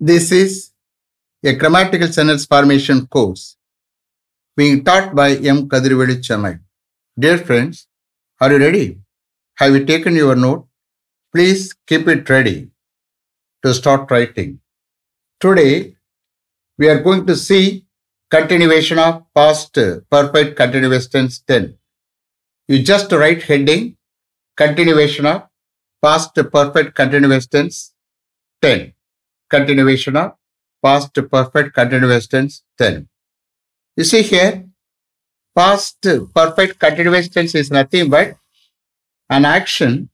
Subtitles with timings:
[0.00, 0.72] This is
[1.44, 3.56] a grammatical sentence formation course
[4.56, 5.68] being taught by M.
[5.68, 6.58] Kadirvedi Chennai.
[7.16, 7.86] Dear friends,
[8.40, 8.98] are you ready?
[9.58, 10.66] Have you taken your note?
[11.32, 12.70] Please keep it ready
[13.64, 14.58] to start writing.
[15.38, 15.94] Today,
[16.76, 17.86] we are going to see
[18.30, 19.78] continuation of past
[20.10, 21.78] perfect continuous tense 10.
[22.66, 23.96] You just write heading
[24.56, 25.44] continuation of
[26.02, 27.94] past perfect continuous tense
[28.60, 28.92] 10
[29.51, 30.31] Continuation of
[30.83, 33.09] past perfect continuous tense 10.
[33.97, 34.65] You see here,
[35.55, 36.01] past
[36.33, 38.35] perfect continuous tense is nothing but
[39.29, 40.09] an action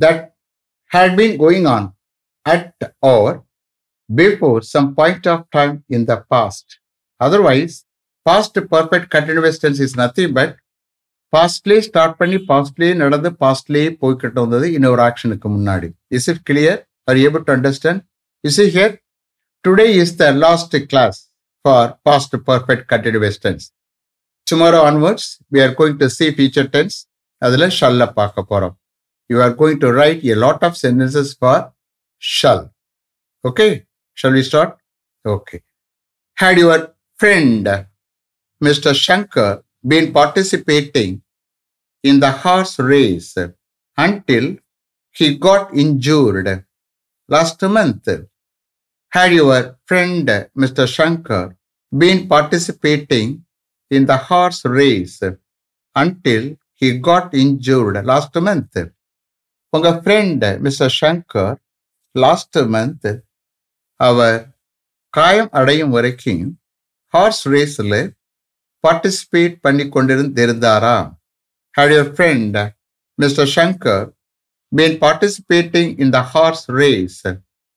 [0.00, 0.34] that
[0.90, 1.92] had been going on
[2.46, 3.44] at or
[4.08, 6.78] before some point of time in the past.
[7.20, 7.84] Otherwise,
[8.26, 10.52] past perfect continuous tense is nothing but
[11.32, 17.18] பாஸ்ட்லேயே start பண்ணி பாஸ்ட்லேயே நடந்து பாஸ்ட்லேயே போய்கிட்டு வந்தது இன்னொரு ஆக்ஷனுக்கு முன்னாடி is it clear are
[17.24, 18.02] able to understand
[18.44, 18.94] Is he here
[19.64, 21.18] today is the last class
[21.64, 23.66] for past perfect continuous tense
[24.46, 26.96] tomorrow onwards we are going to see future tense
[27.42, 28.76] அதில் ஷல்ல பார்க்க போகிறோம்
[29.30, 31.62] you are going to write a lot of sentences for
[32.22, 32.64] shall
[33.44, 33.68] okay
[34.18, 34.74] shall we start
[35.24, 35.58] okay
[36.38, 36.84] had your
[37.18, 37.68] friend
[38.60, 41.22] mister Shankar been participating
[42.04, 43.36] in the horse race
[43.98, 44.56] until
[45.16, 46.48] he got injured
[47.28, 48.08] last month.
[49.11, 51.43] had your friend mister Shankar
[51.91, 53.31] been participating
[53.91, 55.17] in the horse race
[55.95, 56.43] until
[56.81, 58.79] he got injured last month
[59.73, 61.57] உங்கள் friend mister Shankar
[62.15, 63.09] last month
[63.99, 64.39] அவர்
[65.13, 66.45] காயம் அடையும் வரைக்கும்
[67.13, 67.99] horse ரேஸில்
[68.83, 70.97] participate பண்ணி கொண்டிருந்திருந்தாரா
[71.75, 72.57] had your friend
[73.19, 74.05] mister Shankar
[74.71, 77.21] been participating in the horse race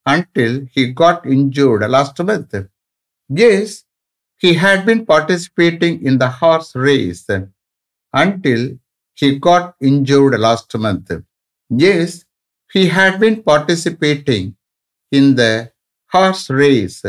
[0.07, 2.55] until he got injured last month?
[3.31, 3.85] Yes,
[4.37, 7.27] he had been participating in the horse race
[8.13, 8.79] until
[9.15, 11.11] he got injured last month.
[11.71, 12.25] Yes,
[12.71, 14.57] he had been participating
[15.13, 15.73] in the
[16.13, 17.03] horse race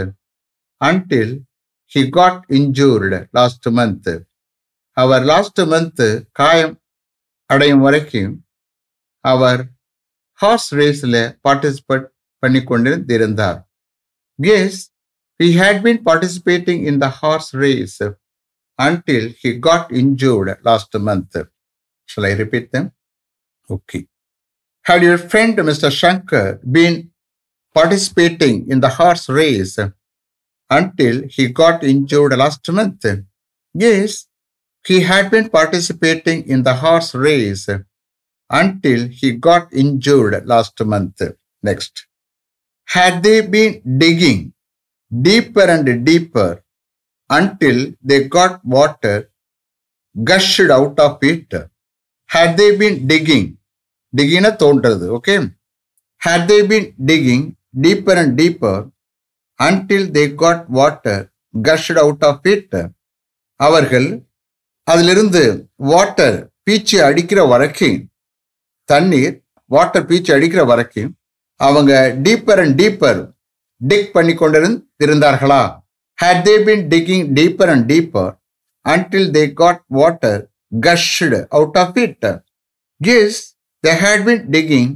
[0.81, 1.39] until
[1.91, 4.07] he got injured last month.
[4.97, 6.75] அவர் last month காயம்
[7.45, 8.45] அடையும் வரைக்கும்
[9.19, 9.61] அவர்
[10.39, 12.05] horse ரேஸில் participate
[12.43, 13.65] பண்ணி கொண்டிருந்தார்
[14.39, 14.93] yes
[15.37, 18.01] he had been participating in the horse race
[18.79, 21.35] until he got injured last month.
[22.05, 22.91] Shall I repeat them?
[23.69, 24.07] Okay.
[24.81, 25.91] Had your friend Mr.
[25.91, 27.11] Shankar been
[27.73, 29.79] participating in the horse race
[30.69, 33.05] until he got injured last month.
[33.73, 34.27] Yes,
[34.85, 37.69] he had been participating in the horse race
[38.49, 41.21] until he got injured last month.
[41.61, 42.07] Next.
[42.87, 44.53] Had they been digging
[45.11, 46.63] deeper and deeper
[47.29, 49.29] until they got water
[50.15, 51.53] gushed out of it?
[52.29, 53.45] Had they been digging,
[54.13, 55.37] digging தோன்றது okay?
[56.21, 57.43] Had they been digging
[57.85, 58.77] deeper and deeper
[59.59, 61.17] until they got water
[61.53, 62.71] gushed out of it
[63.59, 64.07] அவர்கள்
[64.87, 65.43] அதிலிருந்து
[65.91, 66.37] water
[66.67, 67.99] beach அடிக்கிற வரைக்கும்
[68.89, 69.35] தண்ணீர்
[69.71, 71.11] water beach அடிக்கிற வரைக்கும்
[71.59, 71.93] அவங்க
[72.25, 73.19] deeper and deeper
[73.81, 75.61] dig பண்ணி கொண்டிருந்திருந்தார்களா
[76.19, 78.33] had they been digging deeper and deeper
[78.85, 80.41] until they got water
[80.79, 82.27] gushed out of it
[83.01, 83.39] yes
[83.83, 84.91] they had been digging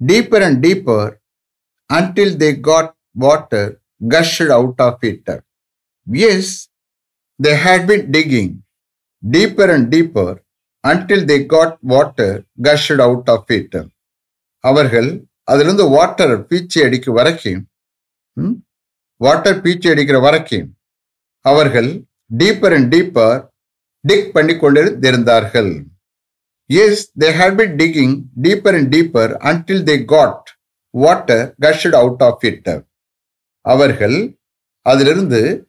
[0.00, 1.10] deeper and deeper
[1.90, 3.70] until they got water
[4.08, 5.32] gushed out of it
[6.28, 6.52] yes
[7.40, 8.52] they had been digging
[9.22, 10.34] deeper and deeper
[10.84, 12.36] until they got water
[12.66, 13.76] gushed out of it
[14.64, 15.08] அவர்கள்
[15.48, 17.62] அதுலேருந்து water பீச்சி அடிக்க வரைக்கும்
[19.16, 20.68] water பீச்சி அடிக்கிற வரைக்கும்
[21.40, 22.06] அவர்கள்
[22.36, 23.40] deeper and deeper
[24.04, 25.86] dig பண்ணி கொண்டிருந்திருந்தார்கள்.
[26.66, 30.48] Yes they had been digging deeper and deeper until they got
[30.90, 32.70] water gushed out of it
[33.60, 34.38] அவர்கள்
[34.82, 35.68] அதிலிருந்து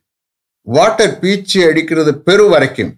[0.67, 2.93] வாட்டர் பீச்சி அடிக்கிறது பெரு வரைக்கும்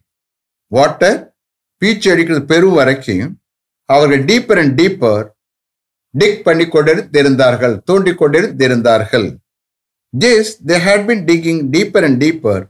[0.67, 1.33] வாட்டர்
[1.81, 3.41] பீச்சி அடிக்கிறது பெரு வரைக்கும்
[3.85, 5.25] அவர்கள் டீப்பர் அண்ட் டீப்பர்
[6.21, 9.27] டிக் பண்ணி கொண்டிருந்தார்கள் தோண்டி கொண்டிருந்தார்கள்
[10.13, 12.63] yes they had been digging deeper and deeper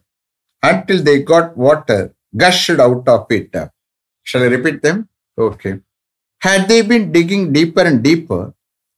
[0.63, 2.05] until they got water
[2.44, 3.57] gushed out of it
[4.27, 5.01] shall repeat them
[5.38, 5.71] okay
[6.41, 8.47] had they been digging deeper and deeper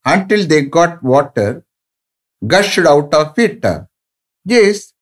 [0.06, 1.64] until they got water
[2.42, 3.64] gushed out of it.
[4.46, 4.94] Yes,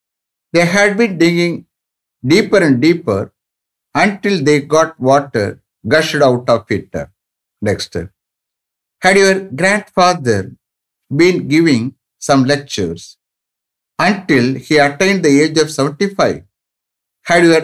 [0.54, 1.66] they had been digging
[2.24, 3.34] deeper and deeper
[3.96, 6.94] until they got water gushed out of it.
[7.62, 7.96] Next.
[9.02, 10.40] Had your grandfather
[11.12, 11.84] been giving
[12.22, 13.18] some lectures
[14.00, 16.44] until he attained the age of 75.
[17.26, 17.64] Had your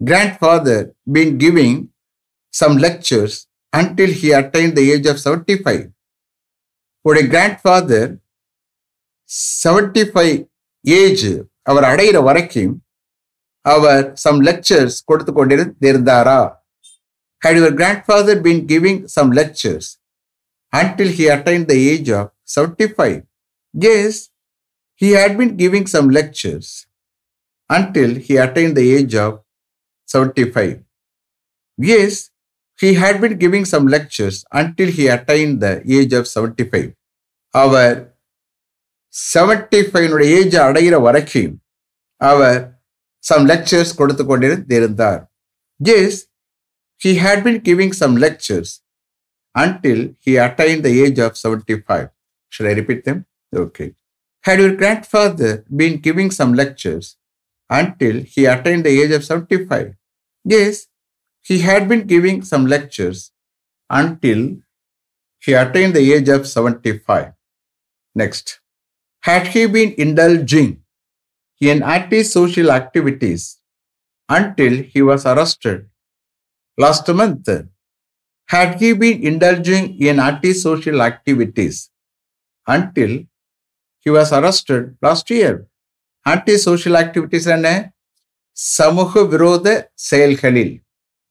[0.00, 1.90] grandfather been giving
[2.54, 5.92] some lectures until he attained the age of 75?
[7.04, 8.02] Would a grandfather
[9.30, 10.32] 75
[10.84, 11.26] age
[11.70, 12.72] அவர் அடைகிற வரைக்கும்
[13.64, 16.38] அவர் some lectures கொடுத்து கொண்டிருந்தாரா
[17.42, 19.90] had your grandfather been giving some lectures
[20.72, 23.22] until he attained the age of 75?
[23.74, 24.30] Yes,
[24.94, 26.86] he had been giving some lectures
[27.70, 29.40] until he attained the age of
[30.04, 30.82] 75.
[31.78, 32.30] Yes,
[32.78, 36.88] he had been giving some lectures until he attained the age of 75.
[37.54, 37.96] அவர்
[39.14, 41.54] 75 age அடைகிற வரைக்கும்
[42.20, 42.58] அவர்
[43.24, 45.20] some lectures கொடுத்து கொண்டிருந்திருந்தார்
[45.80, 46.12] Yes,
[47.04, 48.70] he had been giving some lectures
[49.54, 52.10] until he attained the age of 75.
[52.48, 53.26] Should I repeat them?
[53.54, 53.94] Okay.
[54.42, 57.16] Had your grandfather been giving some lectures
[57.70, 59.94] until he attained the age of 75?
[60.44, 60.86] Yes,
[61.42, 63.32] he had been giving some lectures
[63.90, 64.56] until
[65.40, 67.32] he attained the age of 75.
[68.14, 68.60] Next.
[69.22, 70.82] Had he been indulging
[71.60, 73.58] in anti-social activities
[74.28, 75.88] until he was arrested
[76.76, 77.48] last month?
[78.48, 81.90] Had he been indulging in antisocial activities
[82.66, 83.12] until
[84.06, 85.54] he was arrested last year.
[86.26, 87.68] Antisocial activities என்ன
[88.78, 89.66] சமூக விரோத
[90.08, 90.74] செயல்களில்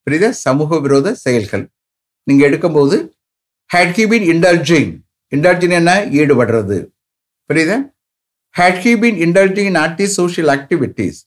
[0.08, 1.64] புரியுத சமூக விரோத செயல்கள்
[2.28, 2.98] நீங்கள் எடுக்கும்போது
[3.70, 4.92] had he been indulging
[5.32, 5.92] indulging என்ன
[6.22, 6.80] ஈடுபடுறது
[7.50, 7.74] புரியுத
[8.56, 11.20] had he been indulging in anti social activities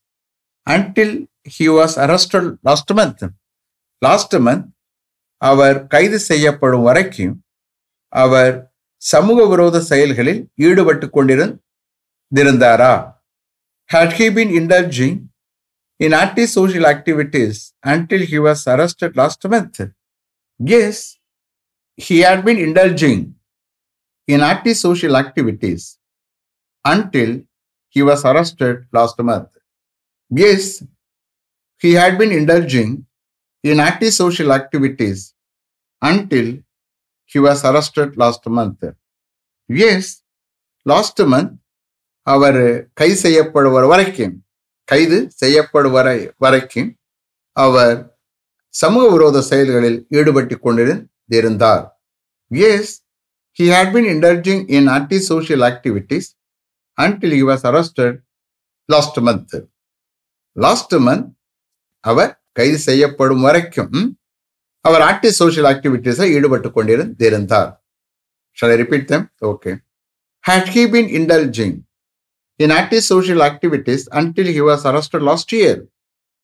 [0.66, 1.14] until
[1.56, 3.24] he was arrested last month
[4.02, 4.66] last month
[5.44, 7.34] அவர் கைது செய்யப்படும் வரைக்கும்
[8.12, 8.54] அவர்
[9.02, 12.94] சமூக விரோத செயல்களில் ஈடுபட்டு கொண்டிருந்திருந்தாரா
[13.90, 15.18] had he been indulging
[16.00, 19.80] in anti social activities until he was arrested last month
[20.60, 21.02] yes
[21.98, 23.24] he had been indulging
[24.28, 25.86] in anti social activities
[26.84, 27.34] until
[27.96, 29.50] he was arrested last month.
[30.30, 30.62] Yes,
[31.82, 32.90] he had been indulging
[33.64, 35.20] in active social activities
[36.02, 36.46] until
[37.24, 38.82] he was arrested last month.
[39.70, 40.04] Yes,
[40.86, 41.52] last month
[42.26, 42.60] அவர்
[42.94, 44.34] கை செய்யப்படுவர் வரைக்கும்
[44.88, 46.90] கைது செய்யப்படுவரை வரைக்கும்
[47.56, 47.98] அவர்
[48.74, 51.84] சமூக விரோத செயல்களில் ஈடுபட்டு கொண்டிருந்திருந்தார்
[52.50, 52.94] yes
[53.58, 56.28] he had been indulging in anti social activities
[56.98, 58.16] until he was arrested
[58.88, 59.56] last month
[60.56, 61.28] last month
[62.04, 64.18] அவர் கைது செய்யப்படும் வரைக்கும்
[64.80, 67.82] அவர் ஆன்டி சோஷியல் ஆக்டிவிட்டீஸை ஈடுபட்டு கொண்டிருந்தார்
[68.54, 69.30] Shall I repeat them?
[69.42, 69.80] Okay.
[70.40, 71.84] Had he been indulging
[72.58, 75.88] in antisocial activities until he was arrested last year?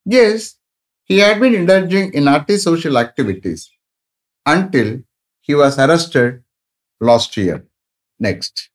[0.05, 0.57] Yes,
[1.05, 3.71] he had been indulging in antisocial activities
[4.47, 5.01] until
[5.41, 6.43] he was arrested
[7.01, 7.65] last year.
[8.19, 8.71] Next.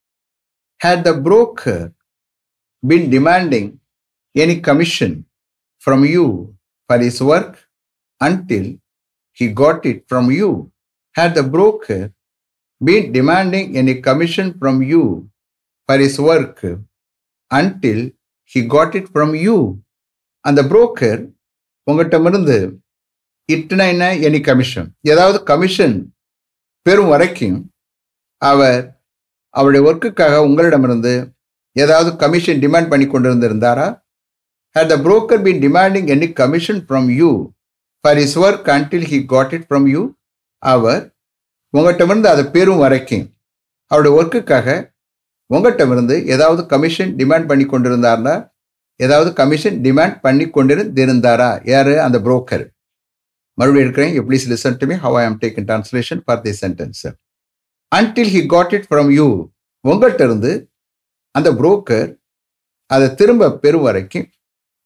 [0.77, 1.93] Had the broker
[2.83, 3.79] been demanding
[4.35, 5.25] any commission
[5.79, 6.54] from you
[6.89, 7.51] for his work
[8.21, 8.65] until
[9.37, 10.49] he got it from you.
[11.15, 12.01] Had the broker
[12.81, 15.03] been demanding any commission from you
[15.89, 16.57] for his work
[17.51, 17.99] until
[18.51, 19.57] he got it from you.
[20.45, 21.21] அந்த broker
[21.87, 22.57] உங்கள்கிட்டமிருந்து
[23.49, 25.95] இட்டுனா என்ன any commission ஏதாவது commission
[26.85, 27.57] பெறும் வரைக்கும்
[28.41, 28.81] அவர்
[29.53, 31.13] அவருடைய ஒர்க்குக்காக உங்களிடமிருந்து
[31.75, 33.87] ஏதாவது கமிஷன் டிமாண்ட் பண்ணி கொண்டிருந்திருந்தாரா
[34.75, 37.31] had the broker been demanding any commission from you
[38.03, 40.01] for his work until he got it from you
[40.63, 41.01] அவர்
[41.73, 43.23] உங்கள்கிட்டமிருந்து அதை பெரும் வரைக்கும்.
[43.91, 44.67] அவருடைய ஒர்க்குக்காக
[45.53, 48.35] உங்கள்கிட்டமிருந்து ஏதாவது கமிஷன் டிமாண்ட் பண்ணி கொண்டிருந்தார்னா
[49.05, 51.49] ஏதாவது கமிஷன் டிமாண்ட் பண்ணி கொண்டிருந்திருந்தாரா?
[51.71, 51.91] யார்?
[52.05, 52.65] அந்த புரோக்கர்
[53.59, 54.13] மறுபடியும் இருக்கிறேன்.
[54.27, 57.03] Please listen to me how I am taken translation for the sentence
[57.91, 59.27] until he got it from you
[59.89, 60.53] உங்கள்கிட்ட இருந்து
[61.37, 62.09] அந்த புரோக்கர்
[62.95, 64.27] அதை திரும்ப பெறும் வரைக்கும்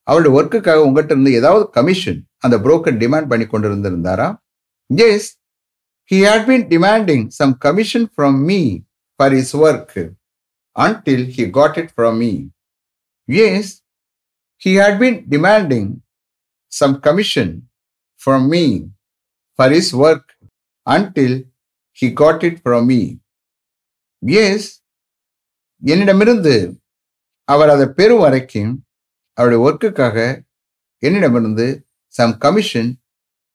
[0.09, 4.27] அவருடைய ஒர்க்குக்காக உங்கள்கிட்ட இருந்து ஏதாவது கமிஷன் அந்த புரோக்கர் டிமாண்ட் பண்ணி கொண்டிருந்திருந்தாரா?
[4.89, 5.27] Yes
[6.11, 8.61] he had been demanding some commission from me
[9.19, 9.97] for his work
[10.75, 12.31] until he got it from me
[13.27, 13.71] yes
[14.61, 15.89] he had been demanding
[16.71, 17.53] some commission
[18.21, 18.63] from me
[19.59, 20.31] for his work
[20.87, 21.37] until
[21.97, 23.01] he got it from me
[24.41, 24.69] yes
[25.81, 26.55] என்னிடமிருந்து
[27.47, 28.71] அவர் அதை பெறும் வரைக்கும்
[29.39, 30.17] அவருடைய ஒர்க்குக்காக
[31.03, 31.67] என்னிடமிருந்து
[32.13, 32.89] some commission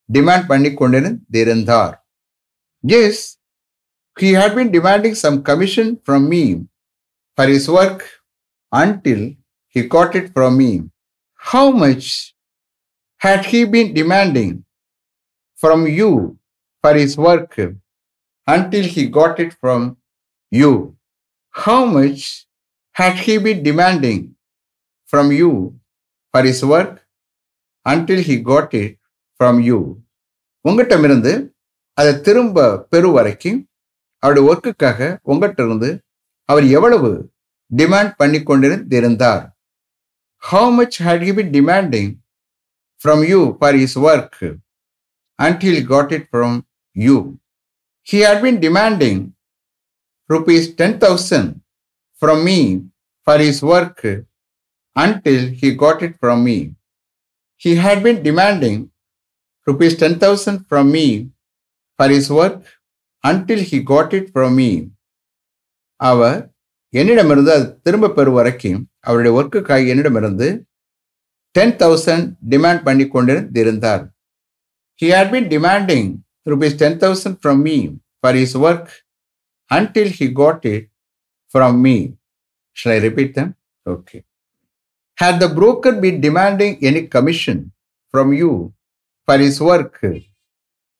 [0.09, 1.95] demand பண்ணி கொண்டிருந்திருந்தார்
[2.85, 3.23] yes
[4.17, 6.43] he had been demanding some commission from me
[7.39, 8.05] for his work
[8.73, 9.27] until
[9.77, 10.71] he got it from me
[11.43, 12.11] how much
[13.21, 14.55] had he been demanding
[15.59, 16.11] from you
[16.85, 17.59] for his work
[18.49, 19.85] until he got it from
[20.53, 20.71] you
[21.55, 22.25] how much
[22.97, 24.25] had he been demanding
[25.15, 25.51] from you
[26.35, 26.95] for his work
[27.87, 28.95] until he got it
[29.41, 29.79] from you
[30.65, 31.33] உங்ககிட்டமிருந்து
[31.99, 32.59] அதை திரும்ப
[32.93, 33.59] பெறும் வரைக்கும்
[34.23, 35.91] அவருடைய ஒர்க்குக்காக உங்ககிட்ட இருந்து
[36.49, 37.11] அவர் எவ்வளவு
[37.71, 39.45] demand பண்ணி கொண்டிருந்திருந்தார்
[40.43, 42.11] how much had he be demanding
[43.01, 44.43] from you for his work
[45.39, 46.57] until got it from
[46.97, 47.17] you
[48.07, 49.23] he had been demanding
[50.31, 51.53] rupees ten thousand
[52.23, 52.59] from me
[53.27, 54.07] for his work
[54.97, 56.59] until he got it from me.
[57.63, 58.91] He had been demanding
[59.67, 61.07] rupees 10,000 from me
[61.99, 62.61] for his work
[63.25, 64.71] until he got it from me.
[66.01, 66.39] அவர்
[66.93, 70.49] என்னிடமிருந்து அது திரும்ப பெறும் வரைக்கும் அவருடைய ஒர்க்குக்காக என்னிடமிருந்து
[71.55, 74.03] ten thousand demand பண்ணி கொண்டிருந்திருந்தார்
[75.03, 76.09] he had been demanding
[76.47, 77.77] rupees ten thousand from me
[78.21, 78.91] for his work
[79.71, 80.87] until he got it
[81.55, 81.97] from me
[82.77, 83.53] shall I repeat them
[83.87, 84.19] okay
[85.17, 87.73] Had the broker been demanding any commission
[88.11, 88.75] from you
[89.27, 90.03] for his work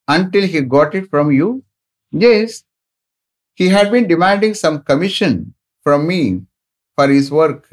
[0.09, 1.65] until he got it from you?
[2.11, 2.65] Yes.
[3.55, 6.43] He had been demanding some commission from me
[6.97, 7.69] for his work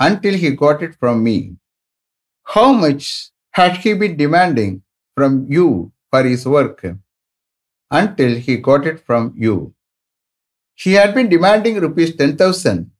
[0.00, 1.56] until he got it from me.
[2.44, 4.82] How much had he been demanding
[5.16, 6.84] from you for his work
[7.90, 9.74] until he got it from you?
[10.74, 12.90] He had been demanding rupees 10,000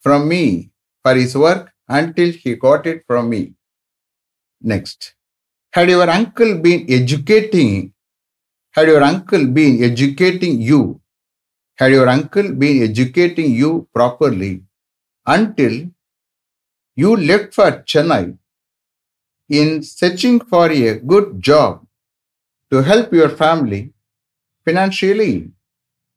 [0.00, 0.70] from me
[1.02, 3.54] for his work until he got it from me.
[4.60, 5.14] Next.
[5.72, 7.92] Had your uncle been educating,
[8.72, 11.00] had your uncle been educating you,
[11.76, 14.62] had your uncle been educating you properly
[15.26, 15.88] until
[16.94, 18.36] you left for Chennai
[19.48, 21.86] in searching for a good job
[22.70, 23.92] to help your family
[24.64, 25.50] financially?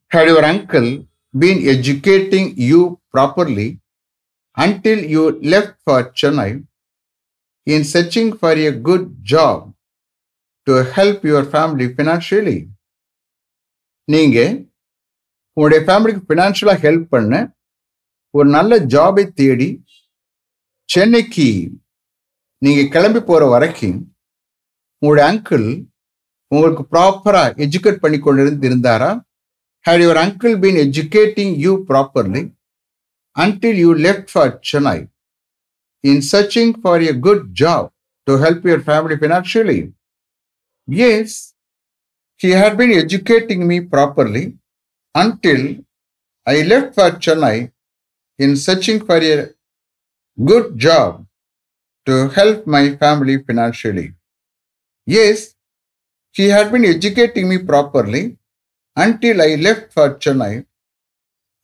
[0.10, 1.06] Had your uncle
[1.38, 3.80] been educating you properly
[4.58, 6.52] until you left for Chennai
[7.68, 9.74] in searching for a good job
[10.68, 12.60] to help your family financially?
[14.08, 14.38] நீங்க
[15.58, 17.34] உங்களுடைய ஃபேமிலிக்கு ஃபினான்ஷியலாக help பண்ண
[18.34, 19.70] ஒரு நல்ல ஜாபை தேடி
[20.90, 21.48] சென்னைக்கு
[22.62, 23.98] நீங்கள் கிளம்பி போகிற வரைக்கும்
[25.02, 25.68] உங்களுடைய அங்கிள்
[26.52, 29.10] உங்களுக்கு ப்ராப்பராக எஜுகேட் பண்ணி கொண்டு இருந்தாரா
[29.86, 32.44] had your uncle been educating you properly
[33.36, 35.10] until you left for Chennai
[36.04, 37.92] in searching for a good job
[38.28, 39.94] to help your family financially.
[40.88, 41.54] Yes,
[42.38, 44.58] he had been educating me properly
[45.14, 45.78] until
[46.46, 47.72] I left for Chennai
[48.38, 49.50] in searching for a
[50.44, 51.26] good job
[52.06, 54.14] to help my family financially.
[55.06, 55.56] Yes,
[56.32, 58.38] he had been educating me properly
[58.96, 60.66] until I left for Chennai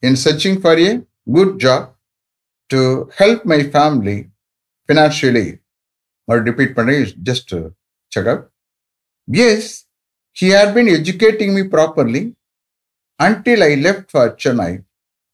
[0.00, 1.94] in searching for a good job
[2.70, 4.18] to help my family
[4.88, 5.48] financially.
[6.28, 7.58] Or repeat பண்ணி just to
[8.12, 8.42] check up.
[9.28, 9.64] Yes,
[10.36, 12.22] he had been educating me properly
[13.20, 14.72] until I left for Chennai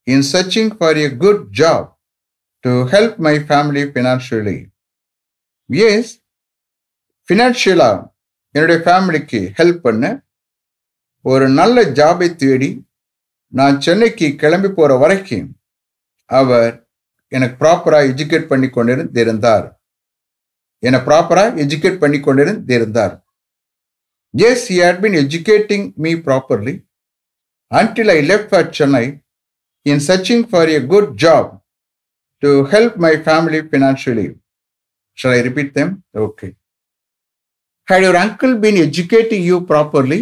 [0.07, 1.83] in searching for a good job
[2.65, 4.59] to help my family financially.
[5.71, 6.13] எஸ்
[7.29, 7.91] ஃபினான்ஷியலா
[8.55, 10.05] என்னுடைய ஃபேமிலிக்கு help பண்ண
[11.25, 12.71] ஒரு நல்ல ஜாபை தேடி
[13.53, 15.49] நான் சென்னைக்கு கிளம்பி போற வரைக்கும்
[16.31, 16.73] அவர்
[17.33, 19.67] எனக்கு ப்ராப்பராக எஜுகேட் பண்ணி கொண்டிருந்திருந்தார்
[20.83, 23.15] என்னை ப்ராப்பராக எஜுகேட் பண்ணி கொண்டிருந்திருந்தார்
[24.35, 26.75] yes he had been educating me properly
[27.71, 29.05] until I left for Chennai
[29.87, 31.51] in searching for a good job
[32.43, 34.29] to help my family financially
[35.19, 35.89] Shall I repeat them?
[36.25, 36.49] Okay
[37.89, 40.19] Had your uncle been educating you properly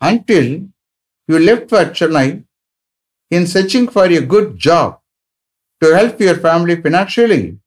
[0.00, 0.46] until
[1.28, 2.28] you left for Chennai
[3.30, 4.88] in searching for a good job?
[5.82, 7.58] To help your family financially?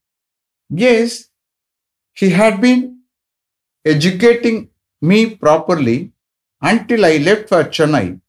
[0.69, 1.29] Yes,
[2.13, 2.99] he had been
[3.85, 4.69] educating
[5.01, 6.11] me properly
[6.61, 8.19] until I left for Chennai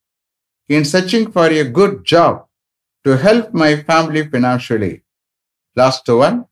[0.68, 2.46] in searching for a good job
[3.04, 5.02] to help my family financially.
[5.76, 6.46] Last one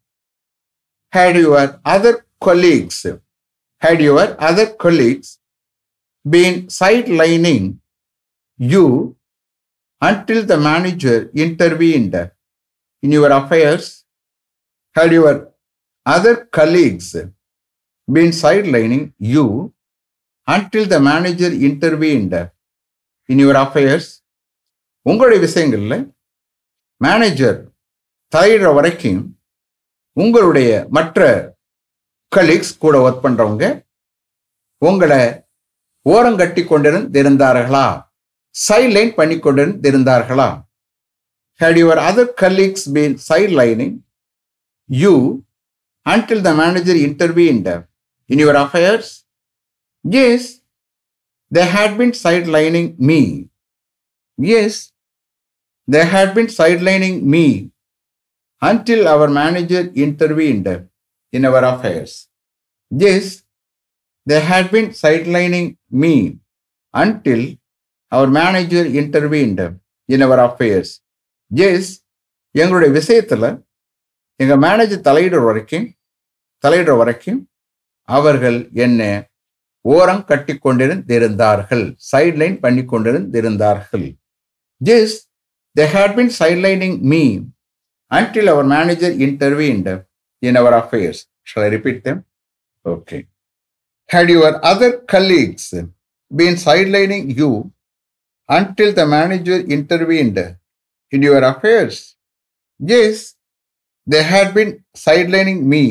[1.11, 3.07] had your other colleagues,
[3.79, 5.39] had your other colleagues
[6.29, 7.79] been sidelining
[8.59, 9.17] you
[10.01, 12.31] until the manager intervened
[13.03, 13.85] in your affairs,
[14.97, 15.35] had your
[16.07, 17.09] other colleagues
[18.09, 19.45] been sidelining you
[20.49, 22.35] until the manager intervened
[23.29, 24.07] in your affairs,
[25.03, 25.95] உங்களுடைய விஷயங்கள்ல
[26.97, 27.59] manager
[28.33, 29.23] தலையிடுற வரைக்கும்
[30.13, 31.21] உங்களுடைய மற்ற
[32.37, 33.65] colleagues கூட work பண்ணுறவங்க
[34.79, 35.23] உங்களை
[36.09, 37.87] ஓரங்கட்டி கொண்டிருந்திருந்தார்களா?
[38.69, 40.49] Sideline பண்ணி கொண்டிருந்திருந்தார்களா
[41.59, 44.01] had your other colleagues been sidelining
[44.89, 45.45] you
[46.05, 47.69] until the manager intervened
[48.29, 49.25] in your affairs?
[50.05, 50.61] Yes,
[51.51, 53.49] they had been sidelining me.
[54.39, 54.93] Yes,
[55.87, 57.71] they had been sidelining me
[58.61, 60.89] until our manager intervened
[61.33, 62.29] in our affairs.
[62.91, 63.43] Yes,
[64.25, 66.39] they had been sidelining me
[66.95, 67.55] until
[68.11, 69.61] our manager intervened
[70.09, 71.02] in our affairs.
[71.53, 71.91] ஜேஸ்
[72.55, 73.49] எங்களுடைய விஷயத்தில்
[74.41, 75.87] எங்கள் manager தலையிடுற வரைக்கும்
[76.65, 77.41] தலையிடுற வரைக்கும்
[78.09, 79.03] அவர்கள் என்ன
[79.85, 84.07] ஓரம் கட்டி கொண்டிருந்திருந்தார்கள் சைட்லைன் பண்ணி கொண்டிருந்திருந்தார்கள்
[84.81, 85.17] yes
[85.77, 87.23] they had been sidelining me
[88.11, 89.91] until our manager intervened
[90.43, 92.21] in our affairs shall repeat them
[92.85, 93.19] okay
[94.11, 95.71] had your other colleagues
[96.31, 97.51] been sidelining you
[98.49, 100.43] until the manager interview intervened
[101.13, 102.17] in your affairs?
[102.81, 103.35] Yes,
[104.07, 105.83] they had been sidelining me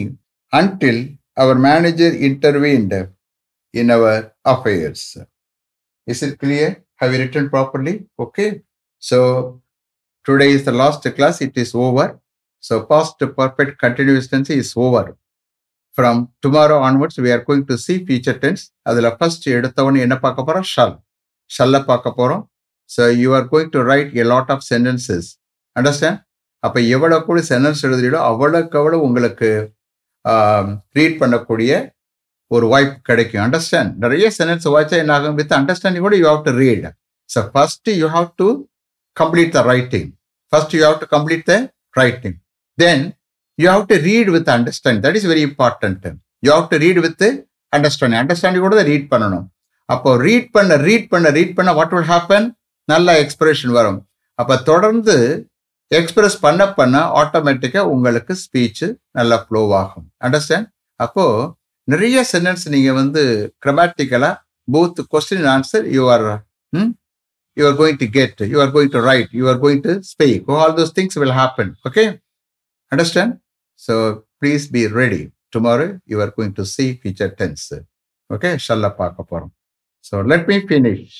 [0.53, 0.97] until
[1.37, 2.93] our manager intervened
[3.73, 5.17] in our affairs.
[6.07, 6.83] Is it clear?
[6.95, 8.05] Have you written properly?
[8.19, 8.61] Okay.
[9.03, 9.61] So
[10.25, 11.41] today is the last class.
[11.41, 12.19] It is over.
[12.63, 15.05] So past perfect continuous tense is over.
[15.97, 20.45] From tomorrow onwards we are going to see future tense அதில் first எடுத்தவொன்னு என்ன பார்க்க
[20.47, 20.93] போகிறோம் shall
[21.51, 22.43] ஷல்லை பார்க்க போகிறோம்
[22.95, 25.29] so you are going to write a lot of sentences
[25.75, 26.19] understand
[26.65, 29.50] அப்போ எவ்வளோ கூட சென்டென்ஸ் எழுதுறீங்களோ அவ்வளோக்கு அவ்வளோ உங்களுக்கு
[30.98, 31.71] ரீட் பண்ணக்கூடிய
[32.51, 33.41] ஒரு வாய்ப்பு கிடைக்கும்.
[33.45, 35.36] அண்டர்ஸ்டாண்ட் நிறைய சென்டென்ஸ் வாய்ச்சா என்ன ஆகும்?
[35.39, 36.86] வித் அண்டர்ஸ்டாண்டிங் கூட you have to read
[37.29, 38.48] so first you have to
[39.17, 40.10] complete the writing
[40.53, 41.55] first you have to complete the
[42.01, 42.38] writing
[42.77, 43.03] then
[43.60, 46.05] you have to read with understanding that is very important
[46.46, 47.25] you have to read with
[47.74, 49.46] understanding understanding கூட read பண்ணணும்.
[49.89, 52.48] அப்போ read பண்ண read பண்ண read பண்ண what will happen
[52.91, 53.99] நல்ல expression வரும்
[54.39, 55.15] அப்போ தொடர்ந்து
[55.91, 60.67] எக்ஸ்பிரஸ் பண்ண பண்ண ஆட்டோமேட்டிக்காக உங்களுக்கு ஸ்பீச்சு நல்லா ஃப்ளோ ஆகும் அண்டர்ஸ்டாண்ட்
[60.99, 61.49] அப்போது
[61.87, 63.21] நிறைய சென்டென்ஸ் நீங்கள் வந்து
[63.63, 64.35] கிரமேட்டிக்கலாக
[64.67, 66.25] both question answer you are
[67.57, 70.51] you are going to get you are going to write you are going to speak
[70.57, 72.05] all those things will happen okay
[72.91, 73.35] understand
[73.81, 73.95] so
[74.41, 75.21] please be ready
[75.55, 77.67] tomorrow you are going to see future tense
[78.29, 79.53] okay ஷல்ல பார்க்க போகிறோம்
[80.05, 81.19] so let me finish